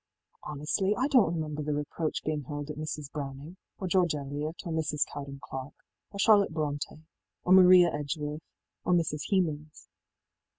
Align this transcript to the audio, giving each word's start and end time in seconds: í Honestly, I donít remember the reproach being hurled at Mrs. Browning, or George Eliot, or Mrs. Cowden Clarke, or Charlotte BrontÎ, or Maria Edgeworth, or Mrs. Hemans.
í 0.01 0.37
Honestly, 0.49 0.95
I 0.97 1.07
donít 1.09 1.35
remember 1.35 1.61
the 1.61 1.75
reproach 1.75 2.23
being 2.23 2.41
hurled 2.45 2.71
at 2.71 2.75
Mrs. 2.77 3.11
Browning, 3.11 3.57
or 3.77 3.87
George 3.87 4.15
Eliot, 4.15 4.55
or 4.65 4.71
Mrs. 4.73 5.05
Cowden 5.05 5.39
Clarke, 5.43 5.85
or 6.09 6.17
Charlotte 6.17 6.51
BrontÎ, 6.55 7.03
or 7.43 7.53
Maria 7.53 7.91
Edgeworth, 7.93 8.41
or 8.83 8.93
Mrs. 8.93 9.29
Hemans. 9.29 9.89